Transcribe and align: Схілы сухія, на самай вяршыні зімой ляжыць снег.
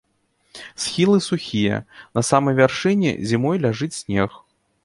Схілы 0.83 1.17
сухія, 1.25 1.75
на 2.21 2.25
самай 2.31 2.57
вяршыні 2.61 3.11
зімой 3.33 3.57
ляжыць 3.67 3.95
снег. 4.03 4.29